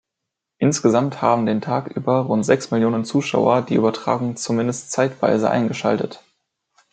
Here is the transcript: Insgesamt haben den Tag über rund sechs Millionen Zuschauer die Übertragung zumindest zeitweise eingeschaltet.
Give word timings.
Insgesamt 0.57 1.21
haben 1.21 1.45
den 1.45 1.61
Tag 1.61 1.95
über 1.95 2.21
rund 2.21 2.43
sechs 2.43 2.71
Millionen 2.71 3.05
Zuschauer 3.05 3.61
die 3.61 3.75
Übertragung 3.75 4.35
zumindest 4.35 4.91
zeitweise 4.91 5.51
eingeschaltet. 5.51 6.23